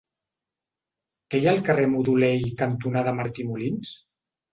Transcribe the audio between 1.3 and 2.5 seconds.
Què hi ha al carrer Modolell